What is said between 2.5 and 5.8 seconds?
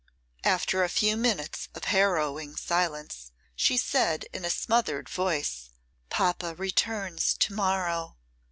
silence, she said in a smothered voice,